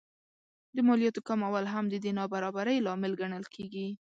د 0.75 0.77
مالیاتو 0.87 1.21
کمول 1.27 1.65
هم 1.73 1.85
د 1.89 1.95
دې 2.03 2.11
نابرابرۍ 2.19 2.77
لامل 2.85 3.13
ګڼل 3.21 3.45
کېږي 3.55 3.87